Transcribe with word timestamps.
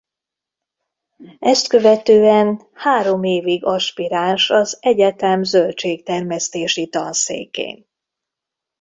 Ezt 1.39 1.67
követően 1.67 2.61
három 2.73 3.23
évig 3.23 3.63
aspiráns 3.63 4.49
az 4.49 4.77
egyetem 4.81 5.43
zöldségtermesztési 5.43 6.87
tanszékén. 6.87 7.87